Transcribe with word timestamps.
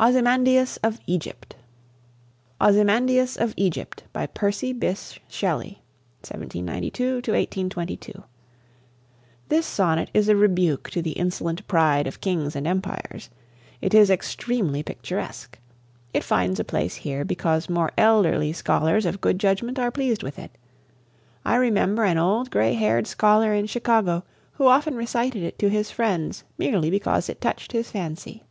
OZYMANDIAS 0.00 0.78
OF 0.84 1.00
EGYPT. 1.08 1.56
"Ozymandias 2.60 3.36
of 3.36 3.52
Egypt," 3.56 4.04
by 4.14 4.26
Percy 4.26 4.72
Bysshe 4.72 5.18
Shelley 5.28 5.82
(1792 6.22 7.14
1822). 7.16 8.22
This 9.48 9.66
sonnet 9.66 10.08
is 10.14 10.28
a 10.28 10.36
rebuke 10.36 10.88
to 10.90 11.02
the 11.02 11.10
insolent 11.12 11.66
pride 11.66 12.06
of 12.06 12.20
kings 12.22 12.54
and 12.56 12.66
empires. 12.66 13.28
It 13.82 13.92
is 13.92 14.08
extremely 14.08 14.84
picturesque. 14.84 15.58
It 16.14 16.24
finds 16.24 16.60
a 16.60 16.64
place 16.64 16.94
here 16.94 17.24
because 17.24 17.68
more 17.68 17.90
elderly 17.98 18.52
scholars 18.54 19.04
of 19.04 19.20
good 19.20 19.38
judgment 19.40 19.78
are 19.80 19.90
pleased 19.90 20.22
with 20.22 20.38
it. 20.38 20.52
I 21.44 21.56
remember 21.56 22.04
an 22.04 22.16
old 22.18 22.50
gray 22.52 22.72
haired 22.74 23.08
scholar 23.08 23.52
in 23.52 23.66
Chicago 23.66 24.24
who 24.52 24.66
often 24.68 24.94
recited 24.94 25.42
it 25.42 25.58
to 25.58 25.68
his 25.68 25.90
friends 25.90 26.44
merely 26.56 26.88
because 26.88 27.28
it 27.28 27.40
touched 27.42 27.72
his 27.72 27.90
fancy. 27.90 28.44